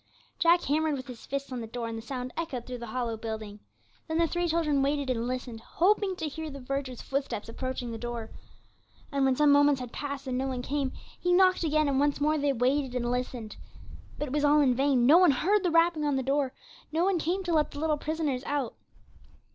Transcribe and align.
Jack 0.39 0.63
hammered 0.63 0.95
with 0.97 1.05
his 1.05 1.27
fists 1.27 1.51
on 1.51 1.61
the 1.61 1.67
door, 1.67 1.87
and 1.87 1.95
the 1.95 2.01
sound 2.01 2.33
echoed 2.35 2.65
through 2.65 2.79
the 2.79 2.87
hollow 2.87 3.15
building. 3.15 3.59
Then 4.07 4.17
the 4.17 4.25
three 4.25 4.47
children 4.47 4.81
waited, 4.81 5.11
and 5.11 5.27
listened, 5.27 5.61
hoping 5.61 6.15
to 6.15 6.27
hear 6.27 6.49
the 6.49 6.59
verger's 6.59 7.03
footsteps 7.03 7.47
approaching 7.47 7.91
the 7.91 7.99
door. 7.99 8.31
And 9.11 9.25
when 9.25 9.35
some 9.35 9.51
moments 9.51 9.79
had 9.79 9.93
passed 9.93 10.25
and 10.25 10.39
no 10.39 10.47
one 10.47 10.63
came, 10.63 10.91
he 11.19 11.31
knocked 11.33 11.63
again, 11.63 11.87
and 11.87 11.99
once 11.99 12.19
more 12.19 12.39
they 12.39 12.51
waited 12.51 12.95
and 12.95 13.11
listened. 13.11 13.57
But 14.17 14.29
it 14.29 14.33
was 14.33 14.43
all 14.43 14.59
in 14.61 14.73
vain; 14.73 15.05
no 15.05 15.19
one 15.19 15.29
heard 15.29 15.61
the 15.61 15.69
rapping 15.69 16.03
on 16.03 16.15
the 16.15 16.23
door, 16.23 16.51
no 16.91 17.05
one 17.05 17.19
came 17.19 17.43
to 17.43 17.53
let 17.53 17.69
the 17.69 17.79
little 17.79 17.97
prisoners 17.99 18.43
out. 18.45 18.73